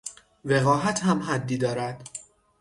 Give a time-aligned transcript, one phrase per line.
[0.45, 2.09] وقاحت هم حدی دارد